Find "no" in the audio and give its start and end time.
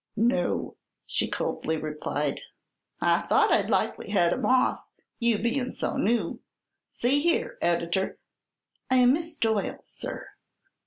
0.15-0.77